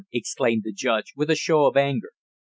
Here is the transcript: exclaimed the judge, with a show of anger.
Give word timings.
exclaimed 0.11 0.63
the 0.63 0.73
judge, 0.73 1.13
with 1.15 1.29
a 1.29 1.35
show 1.35 1.67
of 1.67 1.77
anger. 1.77 2.13